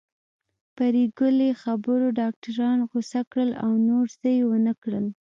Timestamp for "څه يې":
4.19-4.43